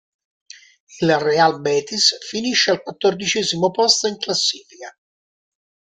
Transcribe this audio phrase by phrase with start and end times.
[0.99, 4.97] Il Real Betis finisce al quattordicesimo posto in classifica.